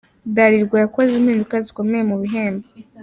Bralirwa 0.33 0.77
yakoze 0.83 1.11
impinduka 1.15 1.55
zikomeye 1.65 2.03
mu 2.09 2.15
bihembo. 2.21 2.65